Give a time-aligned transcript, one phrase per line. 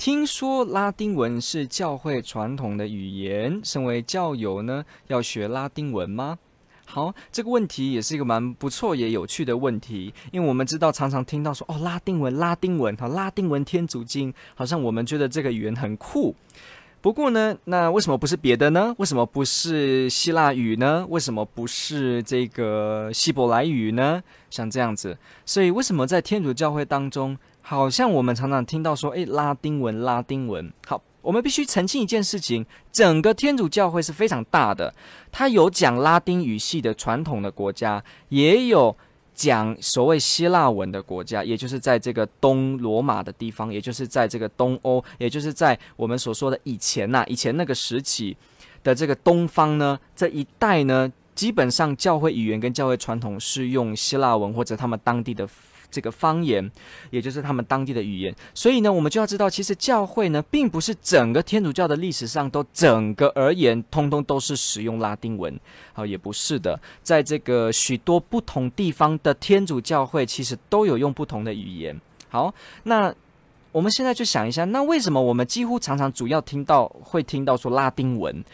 [0.00, 6.38] 听说拉丁文是教会传统的语言，身为教友呢，要学拉丁文吗？
[6.86, 16.34] 好，这个问题也是一个蛮不错也有趣的问题，因为我们知道常常听到说哦，拉丁文，拉丁文，好，拉丁文天主经，好像我们觉得这个语言很酷。
[17.02, 18.94] 不过呢，那为什么不是别的呢？
[18.96, 21.04] 为什么不是希腊语呢？
[21.10, 24.22] 为什么不是这个希伯来语呢？
[24.48, 27.36] 像这样子，所以为什么在天主教会当中？
[27.62, 30.72] 好像我们常常听到说，诶，拉丁文，拉丁文。
[30.86, 34.92] 好，我们必须澄清一件事情：整个天主教会是非常大的，
[35.30, 38.96] 它有讲拉丁语系的传统的国家，也有
[39.34, 48.36] 讲所谓希腊文的国家，也就是在这个东罗马的地方，也就是在这个东欧，也就是在我们所说的以前呐、以前那个时期
[48.82, 55.48] 的这个东方呢，这一带呢，基本上教会语言跟教会传统是用希腊文或者他们当地的。
[55.90, 56.70] 这个方言，
[57.10, 65.58] 也就是他们当地的语言，所以呢，我们就要知道，其实教会呢，并不是整个天主教的历史上都整个而言，通通都是使用拉丁文，
[65.92, 72.00] 好，也不是的，在这个许多不同地方的天主教会，其实都有用不同的语言。
[72.28, 72.54] 好，
[72.84, 73.12] 那
[73.72, 78.44] 我们现在就想一下，那为什么我们几乎常常主要听到会听到说拉丁文？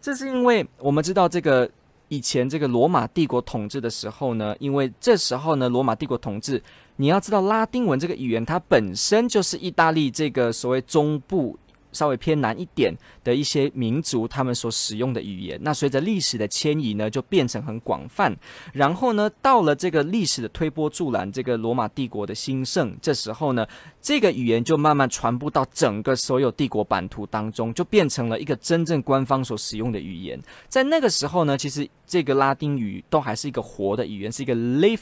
[0.00, 1.70] 这是因为我们知道这个。
[2.12, 6.62] 以前这个罗马帝国统治的时候呢，因为这时候呢，罗马帝国统治，
[6.96, 11.58] 你要知道拉丁文这个语言，它本身就是意大利这个所谓中部。
[11.92, 18.34] 稍微偏南一点的一些民族，他们所使用的语言，那随着历史的迁移呢，就变成很广泛。
[18.72, 23.66] 然后呢，到了这个历史的推波助澜，这个罗马帝国的兴盛，这时候呢，
[24.00, 30.40] 这个语言就慢慢传播到整个所有帝国版图当中，就变成了一个真正官方所使用的语言。
[30.68, 35.00] 在那个时候呢，其实这个拉丁语都还是一个活的语言，是一个 live，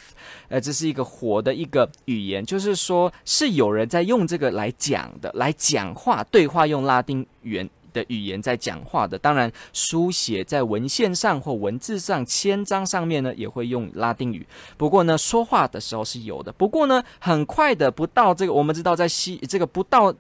[0.49, 6.80] 呃，这是一个活的一个语言，就是说是有人在用这个来讲的，来讲话对话用。
[6.85, 14.47] 拉丁语言的语言在讲话的，当然书写在文献上或文字上、签章上面呢，也会用拉丁语。
[14.77, 16.53] 不过呢，说话的时候是有的。
[16.53, 20.15] 不过呢，很快的，不到这个，我们知道在西这个不到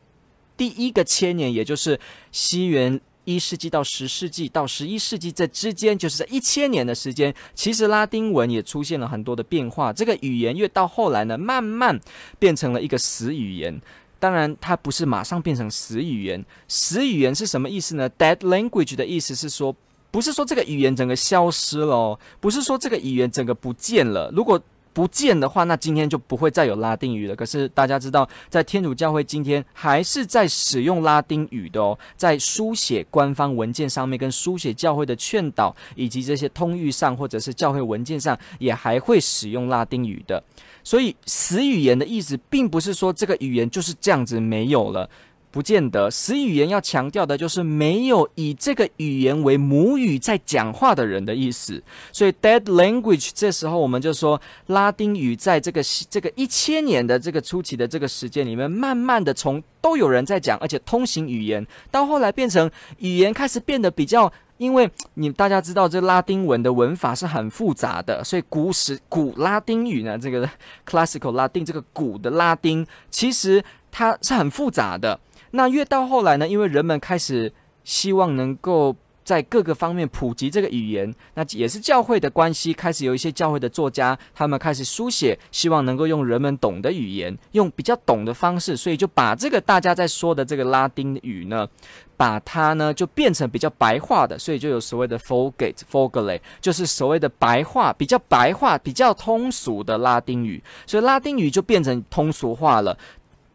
[0.56, 1.98] 第一个千年，也就是
[2.32, 9.92] 西元一世纪到十世纪到十一世纪这之间，就是在一千年的时间，其实拉丁文也出现了很多的变化。
[9.92, 12.00] 这个语言越到后来呢，慢慢
[12.41, 13.81] 变成了一个死语言。
[14.20, 16.44] 当然，它不是马上变成死语言。
[16.69, 19.75] 死语言是什么意思呢？Dead language 的意思是说，
[20.12, 24.30] 不是说这个语言整个消失了，不是说这个语言整个不见了。
[24.32, 24.60] 如果
[24.92, 27.36] 不见的话，那今天就不会再有拉丁语了。
[27.36, 40.42] 可是大家知道，在天主教会今天还是在使用拉丁语的哦，在书写官方文件上面，跟书写教会的劝导以及这些通諭上，或者是教会文件上，也还会使用拉丁语的。
[40.82, 45.08] 所以，死语言的意思，并不是说这个语言就是这样子没有了，
[45.50, 46.10] 不见得。
[46.10, 51.82] 死语言要强调的就是没有以这个语言为母语在讲话的人的意思。
[52.12, 64.32] 所以，dead language，这时候我们就说，拉丁语在这个这个一千年的这个初期的这个时间里面，慢慢的从都有人在讲，而且通行语言，到后来变成语言开始变得比较。
[64.60, 70.47] 因为你大家知道，这拉丁文的文法是很复杂的，所以古史古拉丁语呢，这个
[70.87, 75.19] classical 拉丁这个古的拉丁，其实它是很复杂的。
[75.53, 77.50] 那越到后来呢，因为人们开始
[77.84, 78.94] 希望能够。
[79.30, 82.72] 在各个方面普及这个语言，那也是教会的关系。
[82.74, 91.68] 开始有一些教会的作家，他们开始书写，希望能够用人们懂的语言，用比较懂的方式，所以就把这个大家在说的这个拉丁语呢，
[92.16, 100.60] 把它呢就变成比较白话的，所以就有所谓的 Vulgate、Vulgate，就是所谓的白话，比较白话、比较通俗的拉丁语。
[100.88, 102.98] 所以拉丁语就变成通俗化了。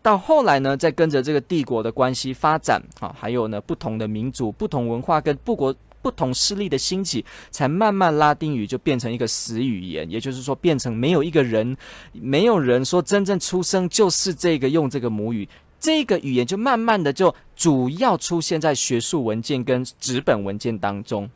[0.05, 11.75] 到后来呢，再跟着这个帝国的关系发展啊，还有呢不同的民族、不同文化跟不国不同势力的兴起，才慢慢拉丁语就变成一个死语言，也就是说变成没有一个人，
[12.11, 15.49] 没有人说真正出生就是这个用这个母语，
[15.79, 21.27] 这个语言就慢慢的就主要出现在学术文件跟纸本文件当中。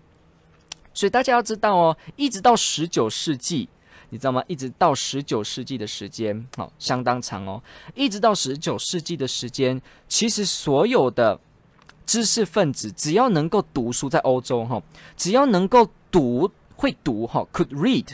[0.94, 3.68] 所以大家要知道哦，一直到十九世纪。
[4.10, 4.44] 你知道吗？
[4.48, 7.62] 一直到十九世纪的时间，好、哦，相当长哦。
[7.94, 11.40] 一直到十九世纪的时间，其实所有的
[12.06, 14.82] 知识分子，只要能够读书，在欧洲哈，
[15.16, 18.08] 只要能够读会读哈，could read，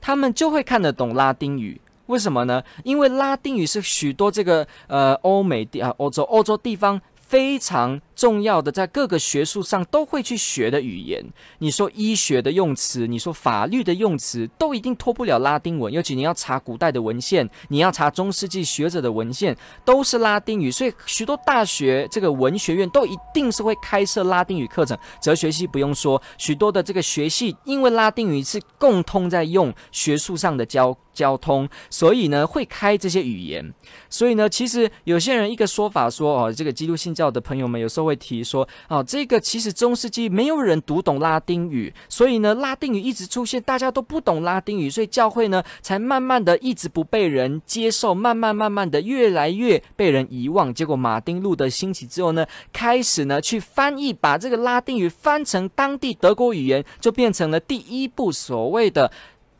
[0.00, 1.80] 他们就会看得懂拉丁语。
[2.06, 2.62] 为什么呢？
[2.84, 8.00] 因为拉丁语是许多这个呃欧美地啊欧洲欧洲地方非常。
[8.20, 11.24] 重要的，在各个学术上都会去学的语言，
[11.60, 15.90] 你说医学的用词，你说法律的用词，都一定脱不了拉丁文。
[15.90, 19.56] 尤其你要查古代的文献，你要查中世纪学者的文献，
[19.86, 20.70] 都是拉丁语。
[20.70, 24.98] 所以许多大学这个文学院都一定是会开设拉丁语课程。
[25.22, 33.72] 哲学系不用说，许多的这个学系，因为拉丁语是共通在用学术上的交交通，所以呢会开这些语言。
[34.10, 38.09] 所以呢，其实有些人一个说法说，哦，这个基督信教的朋友们有时候。
[38.10, 50.74] 会提说啊，这个其实中世纪没有人读懂拉丁语，所以呢，拉丁语一直出现，大家都不懂拉丁语，所以教会呢才慢慢的一直不被人接受，慢慢慢慢的越来越被人遗忘。
[50.74, 59.10] 结果马丁路德兴起之后呢，开始呢去翻译，把这个拉丁语翻成当地德国语言，就变成了第一部所谓的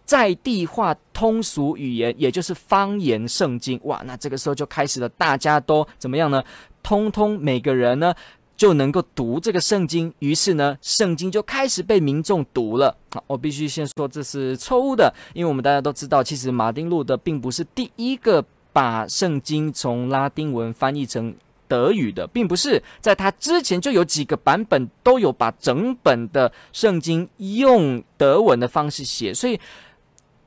[0.04, 3.78] 在地化通俗语言，也就是方言圣经。
[3.84, 6.42] 哇，那这个时候就开始了，大家都怎么样呢？
[6.82, 8.14] 通通每个人呢？
[8.60, 12.94] 就能够读这个圣经，于是呢，圣经就开始被民众读了。
[13.10, 21.34] 好，我必须先说这是错误的，因为我们大家都知道，其实马丁路德并不是第一个把圣经从拉丁文翻译成
[21.66, 29.58] 德语的，并不是，在他之前就有几个版本都有把整本的圣经用德文的方式写，所以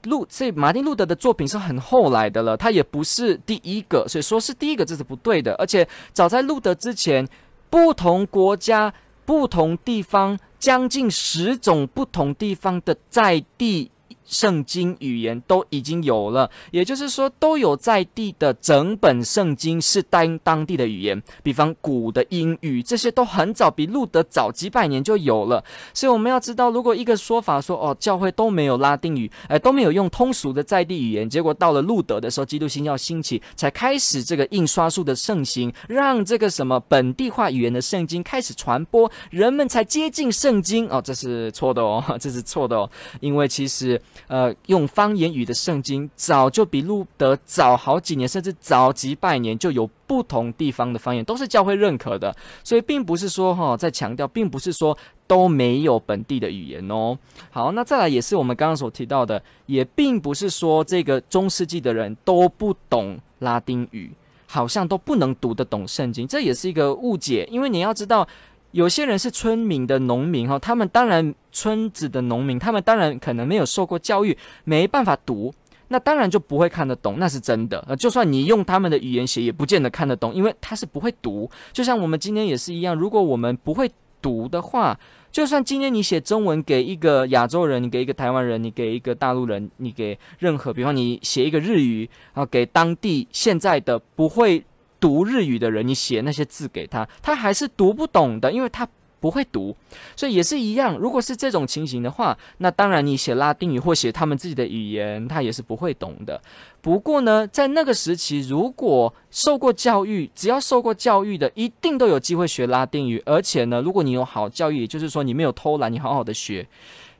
[0.04, 7.28] 路，所以马丁路德的作品是很后来的了，他也不是第一个，所以说是第一个这是不对的，而且早在路德之前。
[7.74, 8.94] 不同国家、
[9.26, 13.90] 不同地方，将近十种不同地方的在地。
[14.26, 25.64] 圣经语言都已经有了，也就是说，都有在地的整本圣经是当当地的语言，比方古的英语，这些都很早，比路德早几百年就有了。
[25.94, 40.88] 所以我们要知道，如果一个说法说哦，教会都没有拉丁语，哎，都没有用通俗的在地语言，结果到了路德的时候，基督新教兴起，才开始这个印刷术的盛行，让这个什么本地化语言的圣经开始传播，人们才接近圣经。
[40.90, 42.90] 哦，这是错的哦， 这是错的哦，
[43.20, 44.02] 因为其实。
[44.28, 52.36] 呃，用方言语的圣经早就比路德早好几年，甚至早几百年就有不同地方的方言，都是教会认可的。
[52.64, 57.18] 所以并不是说哈，在强调，并不是说都没有本地的语言哦。
[57.50, 64.12] 好，那再来也是我们刚刚所提到的，也并不是说这个中世纪的人都不懂拉丁语，
[64.48, 68.28] 好像都不能读得懂圣经，这也是一个误解，因为你要知道。
[68.74, 75.54] 有些人是村民的农民哈，他们当然村子的农民，他们当然可能没有受过教育，没办法读，
[75.90, 77.86] 那当然就不会看得懂，那是真的。
[77.88, 81.48] 呃，就算你用他们的语言写，也不见得看得懂，因为他是不会读。
[81.72, 83.88] 就像我们今天也是一样，如果我们不会
[84.20, 85.00] 读的话，
[85.32, 94.66] 就算今天你写中文给一个亚洲人，你给一个台湾人，你给一个大陆人，你给任何，比方你写一个日语啊，给当地现在的不会。
[95.04, 98.88] 读日语的人，你写那些字给他，他还是读不懂的，因为他
[99.20, 99.76] 不会读，
[100.16, 100.98] 所以也是一样。
[100.98, 106.42] 如果是这种情形的话，那当然你写拉丁语或写他们自己的语言，他也是不会懂的。
[106.80, 113.22] 不过呢，在那个时期，如果受过教育，只要受过教育的，一定都有机会学拉丁语。
[113.26, 116.66] 而且呢，如果你有好教育，也就是说你没有偷懒，你好好的学，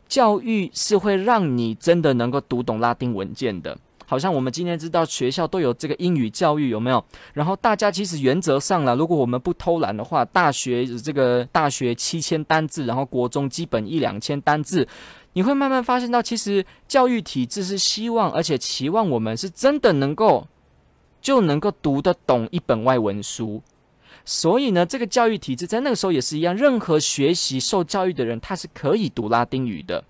[0.08, 3.78] 教育是会让你真的能够读懂拉丁文件的。
[4.14, 7.04] 好像我们今天知道学校都有这个英语教育，有没有？
[7.34, 14.88] 然后大家其实原则上了，如果我们不偷懒的话，大学这个大学七千单字，然后国中基本一两千单字，
[15.34, 20.48] 你会慢慢发现到，其实教育体制是希望而且期望我们是真的能够
[21.20, 23.64] 就能够读得懂一本外文书。
[24.24, 30.04] 所以呢，这个教育体制在那个时候也是一样，任何学习受教育的人，他是可以读拉丁语的。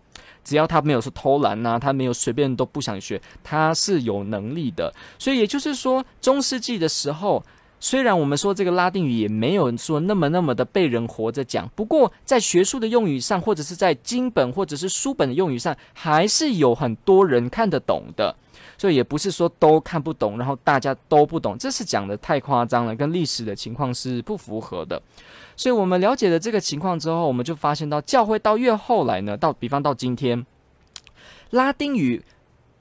[0.43, 4.93] 只要他没有说偷懒呐、他没有随便都不想学，他是有能力的。
[5.17, 7.43] 所以也就是说，中世纪的时候，
[7.79, 18.35] 虽然我们说这个拉丁语也没有说那么那么的被人活着讲，不过在学术的用语上，或者是在经本或者是书本的用语上，还是有很多人看得懂的。
[18.75, 25.01] 所以也不是说都看不懂，然后大家都不懂，这是讲得太夸张了，跟历史的情况是不符合的。
[25.55, 30.45] 所以我们了解了这个情况之后，我们就发现到教会到越后来呢，到比方到今天，
[31.51, 32.23] 拉丁语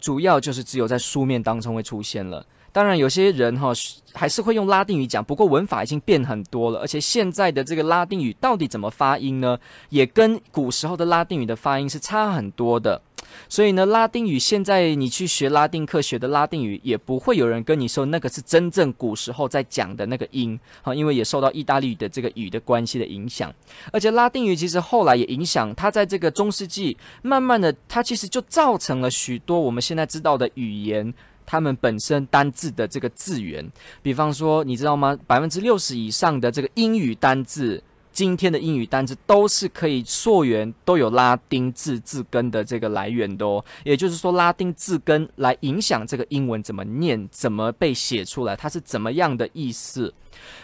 [0.01, 2.47] 主要就是只有在书面当中会出现了。
[2.73, 3.71] 当然有些人哈
[4.15, 9.59] 还是会用拉丁语讲，不过文法已经变很多了，而且现在的这个拉丁语到底怎么发音呢？
[9.91, 13.03] 也跟古时候的拉丁语的发音是差很多的。
[13.49, 23.53] 所以呢，拉丁语现在你去学拉丁课学的拉丁语，也不会有人跟你说那个是真正古时候在讲的那个音，好，因为也受到意大利语的这个语的关系的影响。
[23.93, 31.13] 而且拉丁语其实后来也影响它，在这个中世纪，慢慢的它其实就造成了许多我们现在知道的语言，
[31.45, 33.71] 它们本身单字的这个字源。
[34.03, 35.19] 比方说，你知道吗？
[35.27, 37.83] 百分之六十以上的这个英语单字。
[38.13, 43.65] 今天的英语单词都是可以溯源，都有拉丁字字根的这个来源的哦。
[43.85, 50.13] 也就是说，拉丁字根来影响这个英文怎么念、怎么被写出来，它是怎么样的意思。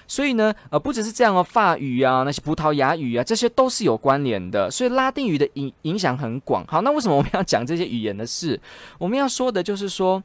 [0.07, 4.71] 所以呢，呃，不只是这样哦，法语啊，那些葡萄牙语啊，这些都是有关联的。
[4.71, 6.65] 所以拉丁语的影影响很广。
[6.67, 8.61] 好，那为什么我们要讲这些语言的事？
[8.99, 10.23] 我们要说的就是说，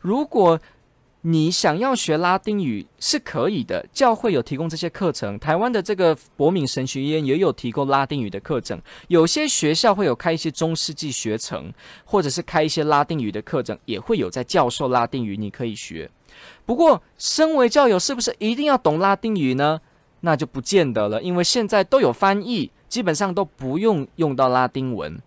[0.00, 0.58] 如果
[1.30, 5.38] 你想要学拉丁语是可以的，教会有提供这些课程。
[5.38, 8.80] 台湾的这个博敏神学院也有提供拉丁语的课程。
[9.08, 11.70] 有些学校会有开一些中世纪学程，
[12.06, 16.10] 或者是开一些拉丁语的课程，也会有在教授拉丁语，你可以学。
[16.64, 19.82] 不过，身为教友，是不是一定要懂拉丁语呢？
[20.20, 25.20] 那就不见得了，因为现在都有翻译，基本上都不用用到拉丁文。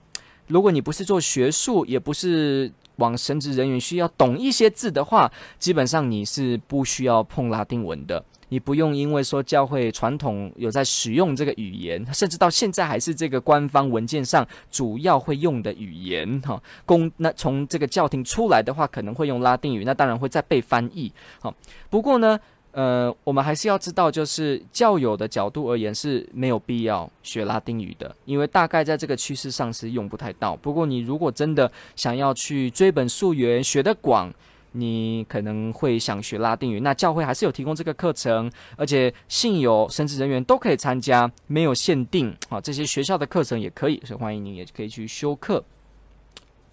[0.47, 2.71] 如果你不是做学术，也不是。
[3.01, 8.23] 往神职人员需要懂一些字的话，基本上你是不需要碰拉丁文的。
[8.49, 16.61] 你不用因为说教会传统有在使用这个语言，甚至到现在还是这个官方文件上主要会用的语言哈。
[16.85, 21.11] 公那从这个教廷出来的话，可能会用拉丁语，那当然会再被翻译。
[21.41, 21.53] 好，
[21.89, 22.39] 不过呢。
[22.73, 30.55] 呃，我们还是要知道，就是教友的角度而言是没有必要学拉丁语的，因为大概在这个趋势上是用不太到。
[30.55, 34.33] 不过你如果真的想要去追本溯源，学得广，
[34.71, 36.79] 你可能会想学拉丁语。
[36.79, 42.33] 那教会还是有提供这个课程，而且信友、神职人员都可以参加，没有限定。
[42.47, 45.61] 好，这些学校的课程也可以，所以欢迎您也可以去修课。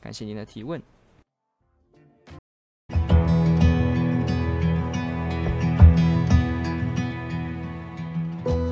[0.00, 0.80] 感谢您的提问。